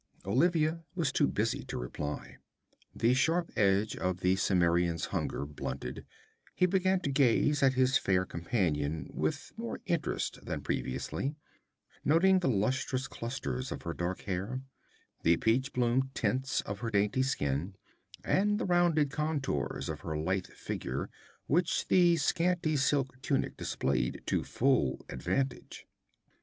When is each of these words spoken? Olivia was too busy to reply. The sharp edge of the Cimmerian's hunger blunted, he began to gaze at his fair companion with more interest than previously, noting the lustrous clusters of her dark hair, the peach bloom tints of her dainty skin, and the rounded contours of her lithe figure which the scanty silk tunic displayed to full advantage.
Olivia 0.25 0.83
was 0.95 1.11
too 1.11 1.27
busy 1.27 1.63
to 1.65 1.77
reply. 1.77 2.37
The 2.95 3.13
sharp 3.13 3.51
edge 3.55 3.95
of 3.95 4.21
the 4.21 4.35
Cimmerian's 4.35 5.05
hunger 5.13 5.45
blunted, 5.45 6.07
he 6.55 6.65
began 6.65 7.01
to 7.01 7.11
gaze 7.11 7.61
at 7.61 7.75
his 7.75 7.99
fair 7.99 8.25
companion 8.25 9.11
with 9.13 9.51
more 9.57 9.79
interest 9.85 10.43
than 10.43 10.61
previously, 10.63 11.35
noting 12.03 12.39
the 12.39 12.47
lustrous 12.49 13.07
clusters 13.07 13.71
of 13.71 13.83
her 13.83 13.93
dark 13.93 14.21
hair, 14.21 14.63
the 15.21 15.37
peach 15.37 15.71
bloom 15.71 16.09
tints 16.15 16.61
of 16.61 16.79
her 16.79 16.89
dainty 16.89 17.21
skin, 17.21 17.75
and 18.23 18.57
the 18.57 18.65
rounded 18.65 19.11
contours 19.11 19.87
of 19.87 19.99
her 19.99 20.17
lithe 20.17 20.47
figure 20.47 21.11
which 21.45 21.89
the 21.89 22.17
scanty 22.17 22.75
silk 22.75 23.21
tunic 23.21 23.55
displayed 23.55 24.23
to 24.25 24.43
full 24.43 25.05
advantage. 25.09 25.85